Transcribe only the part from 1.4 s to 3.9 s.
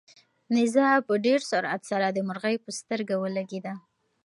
سرعت سره د مرغۍ په سترګه ولګېده.